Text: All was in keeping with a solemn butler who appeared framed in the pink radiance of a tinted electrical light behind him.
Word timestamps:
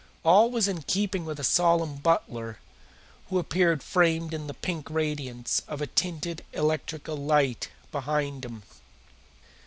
All 0.25 0.49
was 0.49 0.67
in 0.67 0.81
keeping 0.81 1.25
with 1.25 1.39
a 1.39 1.43
solemn 1.43 1.97
butler 1.97 2.57
who 3.29 3.37
appeared 3.37 3.83
framed 3.83 4.33
in 4.33 4.47
the 4.47 4.55
pink 4.55 4.89
radiance 4.89 5.61
of 5.67 5.79
a 5.79 5.85
tinted 5.85 6.43
electrical 6.53 7.15
light 7.15 7.69
behind 7.91 8.43
him. 8.43 8.63